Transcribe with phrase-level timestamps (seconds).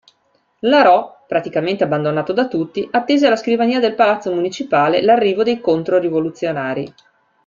[0.61, 6.91] L'Arò, praticamente abbandonato da tutti, attese alla scrivania del palazzo municipale l'arrivo dei controrivoluzionari.